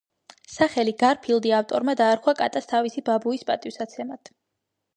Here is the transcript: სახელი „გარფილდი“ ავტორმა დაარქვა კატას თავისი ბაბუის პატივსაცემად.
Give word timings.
სახელი 0.51 0.93
„გარფილდი“ 1.03 1.53
ავტორმა 1.57 1.95
დაარქვა 2.01 2.35
კატას 2.41 2.69
თავისი 2.73 3.07
ბაბუის 3.11 3.47
პატივსაცემად. 3.51 4.37